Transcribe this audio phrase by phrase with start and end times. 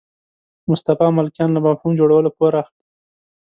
[0.69, 2.81] مصطفی ملکیان له مفهوم جوړولو پور اخلي.